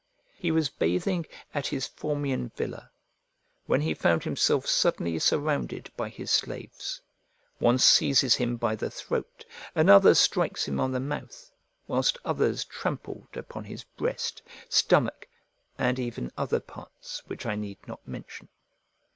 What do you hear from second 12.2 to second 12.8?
others